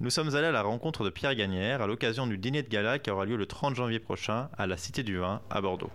Nous 0.00 0.10
sommes 0.10 0.34
allés 0.34 0.48
à 0.48 0.52
la 0.52 0.62
rencontre 0.62 1.04
de 1.04 1.10
Pierre 1.10 1.34
Gagnère 1.34 1.80
à 1.82 1.86
l'occasion 1.86 2.26
du 2.26 2.38
dîner 2.38 2.62
de 2.62 2.68
gala 2.68 2.98
qui 2.98 3.10
aura 3.10 3.24
lieu 3.24 3.36
le 3.36 3.46
30 3.46 3.74
janvier 3.74 4.00
prochain 4.00 4.48
à 4.58 4.66
la 4.66 4.76
Cité 4.76 5.02
du 5.02 5.18
Vin 5.18 5.40
à 5.50 5.60
Bordeaux. 5.60 5.90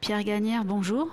Pierre 0.00 0.22
Gagnère, 0.22 0.64
bonjour. 0.64 1.08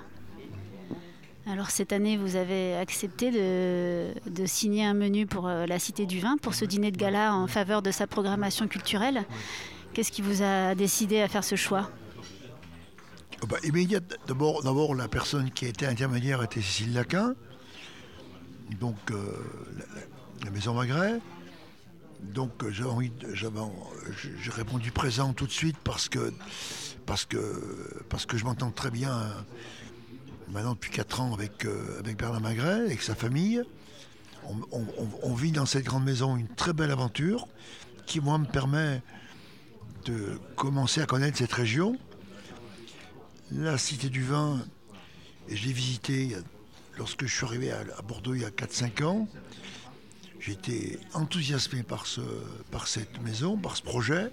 Alors 1.47 1.71
cette 1.71 1.91
année, 1.91 2.17
vous 2.17 2.35
avez 2.35 2.75
accepté 2.75 3.31
de, 3.31 4.45
signer 4.45 4.85
un 4.85 4.93
menu 4.93 5.25
pour 5.25 5.47
euh, 5.47 5.65
la 5.65 5.79
Cité 5.79 6.05
du 6.05 6.19
Vin, 6.19 6.37
pour 6.37 6.53
ce 6.53 6.65
dîner 6.65 6.91
de 6.91 6.97
gala 6.97 7.33
en 7.33 7.47
faveur 7.47 7.81
de 7.81 7.89
sa 7.89 8.05
programmation 8.05 8.67
culturelle. 8.67 9.23
Qu'est-ce 9.93 10.11
qui 10.11 10.21
vous 10.21 10.43
a 10.43 10.75
décidé 10.75 11.21
à 11.21 11.27
faire 11.27 11.43
ce 11.43 11.55
choix? 11.55 11.89
Oh 13.43 13.47
bah, 13.47 13.57
D'abord, 14.27 14.61
d'abord, 14.63 14.93
la 14.93 15.07
personne 15.07 15.49
qui 15.49 15.65
a 15.65 15.69
été 15.69 15.87
intermédiaire 15.87 16.43
était 16.43 16.61
Cécile 16.61 16.93
Laquin, 16.93 17.33
donc 18.79 18.97
euh, 19.09 19.15
la, 20.43 20.51
Maison 20.51 20.73
Magret. 20.73 21.19
Donc 22.21 22.63
euh, 22.63 22.71
j'ai 22.71 22.83
envie, 22.83 23.11
j'ai 23.33 24.51
répondu 24.51 24.91
présent 24.91 25.33
tout 25.33 25.47
de 25.47 25.51
suite 25.51 25.77
parce 25.83 26.07
que 26.07 26.31
parce 27.05 27.25
que 27.25 28.03
parce 28.09 28.25
que 28.25 28.37
je 28.37 28.45
m'entends 28.45 28.71
très 28.71 28.91
bien 28.91 29.11
euh, 29.11 29.29
maintenant 30.49 30.73
depuis 30.73 30.91
4 30.91 31.21
ans 31.21 31.33
avec 31.33 31.65
euh, 31.65 31.99
avec 31.99 32.17
Bernard 32.17 32.41
Magret, 32.41 32.85
avec 32.85 33.01
sa 33.01 33.15
famille. 33.15 33.61
On, 34.71 35.35
vit 35.35 35.51
dans 35.51 35.67
cette 35.67 35.85
grande 35.85 36.03
maison 36.03 36.35
une 36.35 36.47
très 36.47 36.73
belle 36.73 36.89
aventure 36.89 37.47
qui 38.07 38.19
moi 38.19 38.39
me 38.39 38.47
permet 38.47 39.03
de 40.05 40.39
commencer 40.55 40.99
à 40.99 41.05
connaître 41.05 41.37
cette 41.37 41.53
région. 41.53 41.95
La 43.51 43.77
Cité 43.77 44.09
du 44.09 44.23
Vin, 44.23 44.59
je 45.47 45.63
l'ai 45.63 45.73
visitée 45.73 46.35
lorsque 46.97 47.27
je 47.27 47.33
suis 47.33 47.45
arrivé 47.45 47.71
à 47.71 48.01
Bordeaux 48.01 48.33
il 48.33 48.41
y 48.41 48.45
a 48.45 48.49
4-5 48.49 49.03
ans. 49.03 49.27
J'étais 50.41 50.97
enthousiasmé 51.13 51.83
par, 51.83 52.07
ce, 52.07 52.21
par 52.71 52.87
cette 52.87 53.21
maison, 53.21 53.57
par 53.57 53.77
ce 53.77 53.83
projet. 53.83 54.31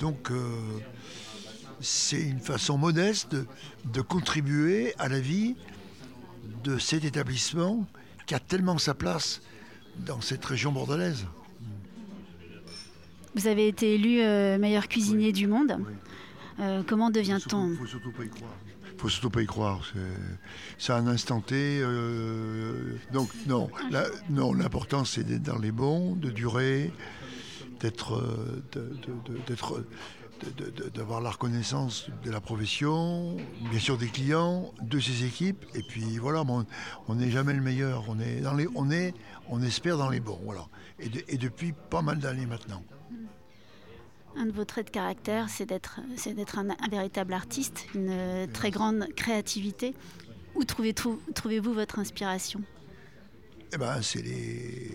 Donc 0.00 0.32
euh, 0.32 0.58
c'est 1.80 2.20
une 2.20 2.40
façon 2.40 2.76
modeste 2.76 3.36
de, 3.84 4.00
contribuer 4.00 4.94
à 4.98 5.08
la 5.08 5.20
vie 5.20 5.54
de 6.64 6.76
cet 6.76 7.04
établissement 7.04 7.86
qui 8.26 8.34
a 8.34 8.40
tellement 8.40 8.78
sa 8.78 8.94
place 8.94 9.40
dans 9.96 10.20
cette 10.20 10.44
région 10.44 10.72
bordelaise. 10.72 11.24
Vous 13.36 13.46
avez 13.46 13.68
été 13.68 13.94
élu 13.94 14.20
euh, 14.20 14.58
meilleur 14.58 14.88
cuisinier 14.88 15.30
du 15.30 15.46
monde. 15.46 15.78
Euh, 16.58 16.82
comment 16.84 17.10
devient-on 17.10 17.70
Il 17.70 17.76
faut 17.76 17.86
surtout 17.86 18.10
pas 18.10 18.24
y 18.24 18.28
croire 18.28 18.52
faut 19.02 19.08
surtout 19.08 19.30
pas 19.30 19.42
y 19.42 19.46
croire. 19.46 19.80
C'est 20.78 20.92
un 20.92 21.08
instant 21.08 21.40
T. 21.40 21.80
Euh, 21.82 22.94
donc 23.12 23.30
non, 23.48 23.68
non, 24.30 24.54
l'important 24.54 25.04
c'est 25.04 25.24
d'être 25.24 25.42
dans 25.42 25.58
les 25.58 25.72
bons, 25.72 26.14
de 26.14 26.30
durer, 26.30 26.92
d'être, 27.80 28.14
euh, 28.14 28.62
d'être, 29.48 29.84
d'avoir 30.94 31.20
la 31.20 31.30
reconnaissance 31.30 32.10
de 32.24 32.30
la 32.30 32.40
profession, 32.40 33.36
bien 33.70 33.80
sûr 33.80 33.98
des 33.98 34.06
clients, 34.06 34.72
de 34.80 35.00
ses 35.00 35.24
équipes, 35.24 35.64
et 35.74 35.82
puis 35.82 36.18
voilà, 36.18 36.44
on 37.08 37.14
n'est 37.16 37.30
jamais 37.30 37.54
le 37.54 37.60
meilleur. 37.60 38.04
On 38.08 38.20
est 38.20 38.40
dans 38.40 38.54
les, 38.54 38.68
on 38.76 38.88
est, 38.92 39.14
on 39.48 39.62
espère 39.62 39.98
dans 39.98 40.10
les 40.10 40.20
bons, 40.20 40.40
voilà. 40.44 40.66
et 41.00 41.38
depuis 41.38 41.74
pas 41.90 42.02
mal 42.02 42.18
d'années 42.20 42.46
maintenant. 42.46 42.84
Un 44.36 44.46
de 44.46 44.52
vos 44.52 44.64
traits 44.64 44.86
de 44.86 44.90
caractère, 44.90 45.48
c'est 45.50 45.66
d'être, 45.66 46.00
c'est 46.16 46.32
d'être 46.32 46.58
un, 46.58 46.66
véritable 46.90 47.34
artiste, 47.34 47.86
une 47.94 48.08
euh, 48.10 48.46
très 48.52 48.70
grande 48.70 49.06
créativité. 49.14 49.94
Où 50.54 50.64
trouvez, 50.64 50.94
trouvez-vous 50.94 51.72
votre 51.72 51.98
inspiration? 51.98 52.62
Eh 53.72 53.78
ben, 53.78 54.00
c'est 54.02 54.22
les. 54.22 54.90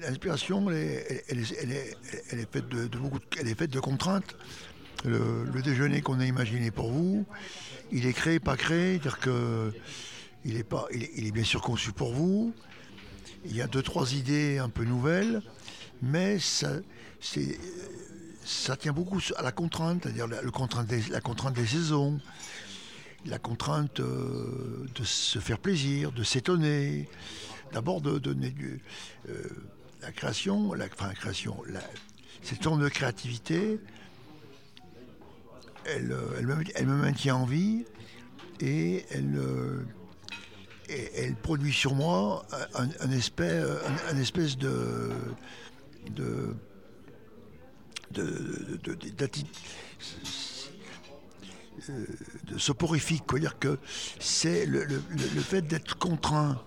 L'inspiration, 0.00 0.70
elle 0.70 0.76
est, 0.76 1.24
elle, 1.28 1.38
est, 1.40 1.96
elle, 2.30 2.40
est, 2.40 2.52
faite 2.52 2.68
de, 2.68 2.86
beaucoup, 2.98 3.18
elle 3.40 3.48
est 3.48 3.58
faite 3.58 3.70
de 3.70 3.80
contraintes. 3.80 4.36
Le, 5.04 5.62
déjeuner 5.62 6.02
qu'on 6.02 6.20
a 6.20 6.26
imaginé 6.26 6.70
pour 6.70 6.90
vous, 6.90 7.24
il 7.92 8.06
est 8.06 8.12
créé, 8.12 8.38
pas 8.38 8.56
créé, 8.56 8.94
c'est-à-dire 8.94 9.18
que 9.18 9.72
il 10.44 10.56
est 10.56 10.64
pas, 10.64 10.86
il 10.92 11.26
est 11.26 11.32
bien 11.32 11.44
sûr 11.44 11.62
conçu 11.62 11.92
pour 11.92 12.12
vous. 12.12 12.54
Il 13.44 13.54
y 13.54 13.62
a 13.62 13.66
deux, 13.66 13.82
trois 13.82 14.14
idées 14.14 14.58
un 14.58 14.68
peu 14.68 14.84
nouvelles, 14.84 15.42
mais 16.02 16.38
ça, 16.38 16.72
ça 18.44 18.76
tient 18.76 18.92
beaucoup 18.92 19.20
à 19.36 19.42
la 19.42 19.52
contrainte, 19.52 20.02
c'est-à-dire 20.02 20.26
la, 20.26 20.42
contrainte 20.50 20.86
des, 20.86 21.02
la 21.10 21.20
contrainte 21.20 21.54
des 21.54 21.66
saisons, 21.66 22.20
la 23.26 23.38
contrainte 23.38 24.00
euh, 24.00 24.86
de 24.94 25.04
se 25.04 25.38
faire 25.38 25.58
plaisir, 25.58 26.12
de 26.12 26.22
s'étonner, 26.22 27.08
d'abord 27.72 28.00
de 28.00 28.18
donner 28.18 28.54
euh, 29.28 29.48
la 30.02 30.12
création, 30.12 30.72
la, 30.74 30.86
enfin 30.86 31.08
la 31.08 31.14
création, 31.14 31.62
cette 32.42 32.62
forme 32.62 32.82
de 32.82 32.88
créativité, 32.88 33.80
elle, 35.84 36.06
me, 36.06 36.64
elle, 36.74 36.86
me, 36.86 36.96
maintient 36.96 37.36
en 37.36 37.44
vie 37.44 37.84
et 38.60 39.04
elle 39.10 39.38
elle 41.14 41.34
produit 41.34 41.72
sur 41.72 41.94
moi 41.94 42.44
un, 42.74 43.10
espèce, 43.10 44.58
de, 44.58 45.10
de, 46.10 46.54
de, 48.10 48.78
de, 48.82 48.94
de, 48.94 49.28
soporifique. 52.58 53.24
C'est-à-dire 53.28 53.58
que 53.58 53.78
c'est 54.18 54.66
le, 54.66 54.86
fait 55.40 55.62
d'être 55.62 55.98
contraint, 55.98 56.60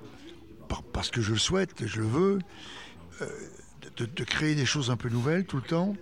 parce 0.93 1.09
que 1.09 1.21
je 1.21 1.31
le 1.31 1.39
souhaite, 1.39 1.85
je 1.85 2.01
le 2.01 2.07
veux, 2.07 2.39
euh, 3.21 3.27
de, 3.97 4.23
créer 4.23 4.55
des 4.55 4.65
choses 4.65 4.91
un 4.91 4.97
peu 4.97 5.09
nouvelles 5.09 5.45
tout 5.45 5.57
le 5.57 5.63
temps. 5.63 5.95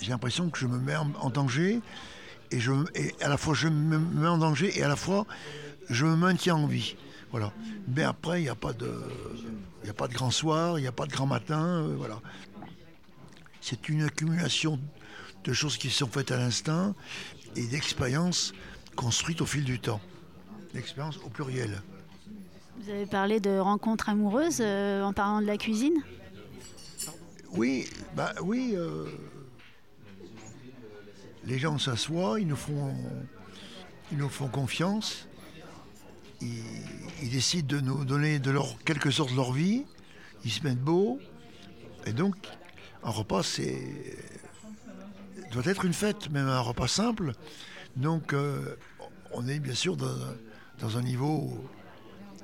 J'ai 0.00 0.10
l'impression 0.10 0.50
que 0.50 0.58
je 0.58 0.66
me 0.66 0.78
mets 0.78 0.96
en, 0.96 1.30
danger 1.30 1.80
et 2.50 2.58
à 3.20 3.28
la 3.28 3.36
fois 3.36 3.54
je 3.54 3.68
me 3.68 3.98
mets 3.98 4.28
en 4.28 4.38
danger 4.38 4.78
et 4.78 4.82
à 4.82 4.88
la 4.88 4.96
fois 4.96 5.26
je 5.88 6.06
me 6.06 6.16
maintiens 6.16 6.56
en 6.56 6.66
vie. 6.66 6.96
Voilà. 7.30 7.52
Mais 7.88 8.02
après, 8.04 8.40
il 8.40 8.44
n'y 8.44 8.48
a 8.48 8.54
pas 8.54 8.72
de. 8.72 8.92
Il 9.82 9.90
a 9.90 9.94
pas 9.94 10.08
de 10.08 10.14
grand 10.14 10.30
soir, 10.30 10.78
il 10.78 10.82
n'y 10.82 10.88
a 10.88 10.92
pas 10.92 11.06
de 11.06 11.12
grand 11.12 11.26
matin, 11.26 11.82
euh, 11.82 11.94
voilà. 11.96 12.20
C'est 13.60 13.88
une 13.88 14.02
accumulation 14.02 14.80
de 15.44 15.52
choses 15.52 15.76
qui 15.76 15.90
sont 15.90 16.06
faites 16.06 16.30
à 16.30 16.38
l'instinct 16.38 16.94
et 17.54 17.66
d'expériences 17.66 18.54
construites 18.96 19.42
au 19.42 19.46
fil 19.46 19.64
du 19.64 19.78
temps. 19.78 20.00
L'expérience 20.72 21.18
au 21.18 21.28
pluriel. 21.28 21.82
Vous 22.78 22.90
avez 22.90 23.04
parlé 23.04 23.40
de 23.40 23.58
rencontres 23.58 24.08
amoureuses 24.08 24.58
euh, 24.60 25.02
en 25.02 25.12
parlant 25.12 25.40
de 25.40 25.46
la 25.46 25.58
cuisine? 25.58 26.02
Oui, 27.52 27.86
bah 28.16 28.32
oui. 28.42 28.72
Euh, 28.74 29.06
les 31.44 31.58
gens 31.58 31.78
s'assoient, 31.78 32.40
ils 32.40 32.46
nous 32.46 32.56
font, 32.56 32.94
ils 34.10 34.18
nous 34.18 34.30
font 34.30 34.48
confiance 34.48 35.28
ils, 37.22 37.30
décident 37.30 37.76
de 37.76 37.80
nous 37.80 38.04
donner 38.04 38.38
de 38.38 38.54
quelque 38.84 39.10
sorte 39.10 39.34
leur 39.34 39.52
vie, 39.52 39.84
ils 40.44 40.50
se 40.50 40.62
mettent 40.62 40.80
beau, 40.80 41.18
et 42.06 42.12
donc 42.12 42.36
un 43.02 43.10
repas 43.10 43.42
c'est 43.42 43.78
doit 45.54 45.64
être 45.66 45.84
une 45.84 45.92
fête, 45.92 46.30
même 46.30 46.48
un 46.48 46.60
repas 46.60 46.88
simple. 46.88 47.32
Donc 47.96 48.32
euh, 48.32 48.76
on 49.32 49.46
est 49.46 49.60
bien 49.60 49.74
sûr 49.74 49.96
dans, 49.96 50.96
un 50.96 51.02
niveau 51.02 51.68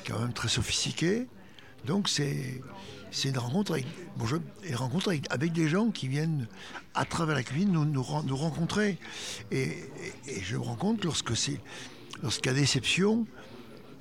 quand 0.06 0.18
même 0.18 0.32
très 0.32 0.48
sophistiqué. 0.48 1.26
Donc 1.86 2.08
c'est 2.08 2.60
une 3.24 3.38
rencontre 3.38 3.72
avec, 3.72 3.86
bon, 4.16 4.26
une 4.62 4.76
rencontre 4.76 5.12
avec, 5.30 5.52
des 5.52 5.68
gens 5.68 5.90
qui 5.90 6.08
viennent 6.08 6.46
à 6.94 7.04
travers 7.04 7.34
la 7.34 7.42
cuisine 7.42 7.72
nous, 7.72 7.84
nous, 7.84 8.02
rencontrer. 8.36 8.98
Et, 9.50 9.76
je 10.42 10.56
me 10.56 10.62
rends 10.62 10.76
compte 10.76 11.04
lorsque 11.04 11.36
c'est 11.36 11.60
lorsqu'il 12.22 12.52
y 12.52 12.54
a 12.54 12.58
déception, 12.58 13.26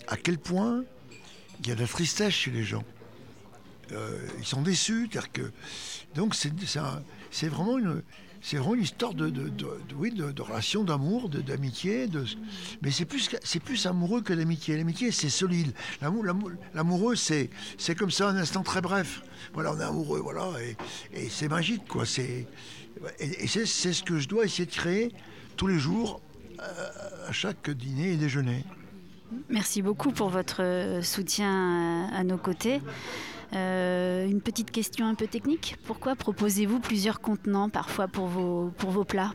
à 0.09 0.17
quel 0.17 0.37
point 0.37 0.83
il 1.61 1.67
y 1.67 1.71
a 1.71 1.75
de 1.75 1.81
la 1.81 1.87
tristesse 1.87 2.33
chez 2.33 2.51
les 2.51 2.63
gens. 2.63 2.83
Euh, 3.91 4.19
ils 4.39 4.45
sont 4.45 4.61
déçus, 4.61 5.09
que 5.33 5.51
donc 6.15 6.35
c'est 6.35 7.47
vraiment 7.47 7.77
une 7.77 8.03
c'est 8.41 8.57
une 8.57 8.81
histoire 8.81 9.13
de, 9.13 9.29
de, 9.29 9.49
de, 9.49 10.41
relation 10.41 10.85
d'amour, 10.85 11.27
d'amitié, 11.27 12.07
de, 12.07 12.23
mais 12.81 12.89
c'est 12.89 13.05
plus 13.05 13.29
c'est 13.43 13.85
amoureux 13.85 14.21
que 14.21 14.31
l'amitié. 14.33 14.77
L'amitié 14.77 15.11
c'est 15.11 15.29
solide. 15.29 15.73
L'amoureux 16.73 17.15
c'est 17.15 17.49
c'est 17.77 17.95
comme 17.95 18.11
ça 18.11 18.29
un 18.29 18.37
instant 18.37 18.63
très 18.63 18.81
bref. 18.81 19.21
Voilà, 19.53 19.73
on 19.73 19.79
est 19.79 19.83
amoureux, 19.83 20.19
voilà, 20.19 20.53
et, 21.13 21.29
c'est 21.29 21.49
magique 21.49 21.87
quoi. 21.87 22.05
C'est 22.05 22.47
et, 23.19 23.47
c'est 23.47 23.65
ce 23.65 24.03
que 24.03 24.19
je 24.19 24.27
dois 24.27 24.45
essayer 24.45 24.65
de 24.65 24.71
créer 24.71 25.11
tous 25.57 25.67
les 25.67 25.79
jours 25.79 26.21
euh, 26.61 27.27
à 27.27 27.31
chaque 27.31 27.69
dîner 27.69 28.13
et 28.13 28.17
déjeuner. 28.17 28.63
Merci 29.49 29.81
beaucoup 29.81 30.11
pour 30.11 30.29
votre 30.29 30.63
euh, 30.63 31.01
soutien 31.01 32.07
euh, 32.11 32.15
à 32.15 32.23
nos 32.23 32.37
côtés. 32.37 32.81
Euh, 33.53 34.27
une 34.27 34.41
petite 34.41 34.71
question 34.71 35.05
un 35.05 35.15
peu 35.15 35.27
technique. 35.27 35.77
Pourquoi 35.85 36.15
proposez-vous 36.15 36.79
plusieurs 36.79 37.19
contenants 37.19 37.69
parfois 37.69 38.07
pour 38.07 38.27
vos, 38.27 38.71
pour 38.77 38.91
vos 38.91 39.03
plats? 39.03 39.33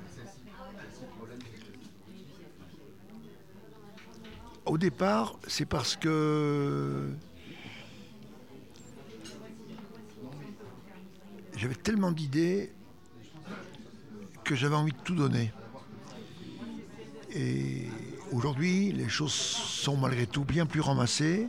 Au 4.66 4.78
départ, 4.78 5.38
c'est 5.46 5.66
parce 5.66 5.94
que 5.96 7.10
j'avais 11.56 11.74
tellement 11.74 12.12
d'idées 12.12 12.72
que 14.42 14.54
j'avais 14.54 14.76
envie 14.76 14.92
de 14.92 14.98
tout 15.04 15.14
donner. 15.14 15.52
Et 17.34 17.88
aujourd'hui, 18.32 18.92
les 18.92 19.08
choses 19.08 19.32
sont 19.32 19.96
malgré 19.96 20.26
tout 20.26 20.44
bien 20.44 20.66
plus 20.66 20.80
ramassées, 20.80 21.48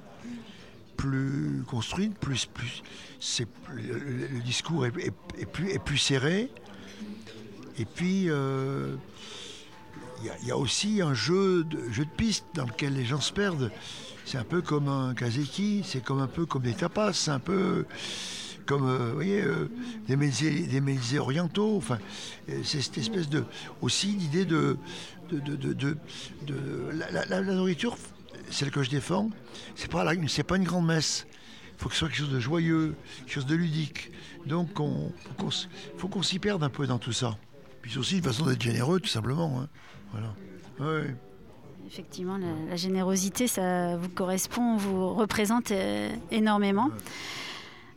plus 0.98 1.64
construites, 1.68 2.18
plus, 2.18 2.46
plus 2.46 2.84
le, 3.74 4.40
discours 4.42 4.86
est, 4.86 4.92
plus, 4.92 5.70
est 5.70 5.84
plus 5.84 5.98
serré. 5.98 6.50
Et 7.78 7.86
puis, 7.86 8.30
euh, 8.30 8.96
il 10.42 10.48
y, 10.48 10.52
a 10.52 10.58
aussi 10.58 11.02
un 11.02 11.14
jeu 11.14 11.64
de, 11.66 11.92
jeu 11.92 12.06
de 12.06 12.10
piste 12.10 12.46
dans 12.54 12.66
lequel 12.66 12.94
les 12.94 13.06
gens 13.06 13.20
se 13.20 13.34
perdent. 13.34 13.72
C'est 14.26 14.38
un 14.38 14.44
peu 14.44 14.62
comme 14.62 14.88
un 14.88 15.14
kazeki, 15.14 15.84
c'est 15.86 16.04
comme 16.04 16.20
un 16.20 16.28
peu 16.28 16.46
comme 16.46 16.64
des 16.64 16.74
tapas, 16.74 17.14
c'est 17.14 17.32
un 17.32 17.40
peu 17.40 17.86
comme 18.66 18.88
euh, 18.88 19.10
vous 19.10 19.16
voyez, 19.16 19.42
euh, 19.42 19.70
des 20.08 20.16
mélisés 20.16 21.20
orientaux. 21.20 21.78
Enfin, 21.78 22.00
c'est 22.64 22.82
cette 22.82 22.98
espèce 22.98 23.30
de 23.30 23.44
aussi 23.82 24.08
l'idée 24.08 24.46
de, 24.46 24.78
de, 25.32 25.98
la, 27.30 27.42
nourriture, 27.42 27.98
celle 28.50 28.72
que 28.72 28.84
je 28.84 28.90
défends, 28.90 29.30
c'est 29.76 29.90
pas 29.90 30.06
c'est 30.28 30.44
pas 30.44 30.58
une 30.58 30.64
grande 30.64 30.88
messe. 30.88 31.28
Il 31.78 31.82
faut 31.82 31.90
que 31.90 31.96
ce 31.96 32.00
soit 32.00 32.08
quelque 32.08 32.20
chose 32.20 32.32
de 32.32 32.40
joyeux, 32.40 32.96
quelque 33.20 33.34
chose 33.34 33.46
de 33.46 33.56
ludique. 33.56 34.12
Donc, 34.46 34.70
il 34.80 35.98
faut 35.98 36.08
qu'on 36.08 36.24
s'y 36.24 36.40
perde 36.40 36.64
un 36.64 36.70
peu 36.70 36.88
dans 36.88 37.00
tout 37.00 37.12
ça. 37.12 37.38
Puis 37.82 37.92
c'est 37.92 38.00
aussi 38.00 38.18
une 38.18 38.24
façon 38.24 38.46
d'être 38.46 38.62
généreux, 38.62 39.00
tout 39.00 39.10
simplement. 39.10 39.62
Hein. 39.62 39.68
Voilà. 40.12 41.04
Effectivement, 41.88 42.38
la, 42.38 42.76
générosité, 42.76 43.48
ça 43.48 43.96
vous 43.98 44.10
correspond, 44.10 44.76
vous 44.78 45.14
représente 45.14 45.72
euh, 45.72 46.10
énormément. 46.32 46.90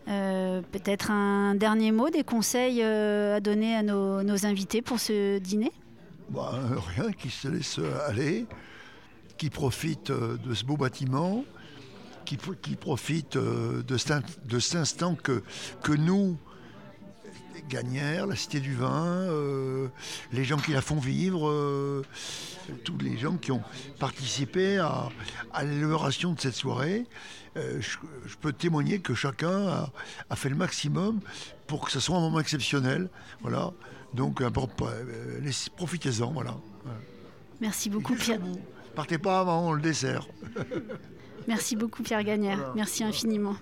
Euh, 0.09 0.63
peut-être 0.73 1.11
un 1.11 1.55
dernier 1.55 1.93
mot, 1.93 2.09
des 2.11 2.25
conseils 2.25 2.83
euh, 2.83 3.37
à 3.37 3.41
donner 3.41 3.77
à 3.77 3.83
nos, 3.83 4.47
invités 4.47 4.83
pour 4.83 4.99
ce 4.99 5.39
dîner? 5.39 5.73
Bah, 6.31 6.53
Rien, 6.97 7.13
qui 7.13 7.31
se 7.31 7.49
laisse 7.49 7.79
aller, 8.07 8.47
qui 9.37 9.51
profite 9.51 10.11
de 10.11 10.55
ce 10.55 10.65
beau 10.65 10.77
bâtiment, 10.77 11.45
qui, 12.37 12.77
profite 12.77 13.39
de, 13.39 13.97
cet, 13.97 14.75
instant 14.75 15.15
que, 15.15 15.43
nous, 15.97 16.37
Gagnère, 17.69 18.27
la 18.27 18.37
Cité 18.37 18.61
du 18.61 18.75
Vin, 18.75 19.07
euh, 19.07 19.89
les 20.33 20.45
gens 20.45 20.59
qui 20.59 20.73
la 20.73 20.81
font 20.81 20.99
vivre, 20.99 21.49
euh, 21.49 22.03
les 23.19 23.25
gens 23.25 23.37
qui 23.37 23.51
ont 23.51 23.63
participé 23.99 24.79
à, 24.79 25.09
l'élaboration 25.65 26.33
de 26.33 26.41
cette 26.41 26.55
soirée. 26.55 27.05
Euh, 27.57 27.81
je, 27.81 28.37
peux 28.41 28.53
témoigner 28.53 29.01
que 29.01 29.15
chacun 29.15 29.91
a, 30.31 30.37
fait 30.37 30.49
le 30.49 30.55
maximum 30.55 31.21
pour 31.67 31.85
que 31.85 31.91
ce 31.91 31.99
soit 31.99 32.17
un 32.17 32.21
moment 32.21 32.39
exceptionnel. 32.39 33.09
Voilà. 33.41 33.73
Donc, 34.15 34.41
profitez-en. 35.77 36.31
Voilà. 36.33 36.57
Merci 37.61 37.91
beaucoup, 37.91 38.15
Pierre. 38.15 38.41
Partez 38.95 39.19
pas 39.19 39.41
avant 39.41 39.73
le 39.73 39.83
dessert. 39.83 40.29
Merci 41.49 41.75
beaucoup, 41.75 42.03
Pierre 42.05 42.23
Gagnère. 42.23 42.73
Merci 42.77 43.03
infiniment. 43.03 43.57